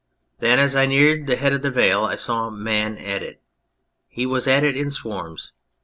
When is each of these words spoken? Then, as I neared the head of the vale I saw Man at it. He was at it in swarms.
Then, 0.39 0.57
as 0.57 0.75
I 0.75 0.87
neared 0.87 1.27
the 1.27 1.35
head 1.35 1.53
of 1.53 1.61
the 1.61 1.69
vale 1.69 2.05
I 2.05 2.15
saw 2.15 2.49
Man 2.49 2.97
at 2.97 3.21
it. 3.21 3.39
He 4.07 4.25
was 4.25 4.47
at 4.47 4.63
it 4.63 4.75
in 4.75 4.89
swarms. 4.89 5.53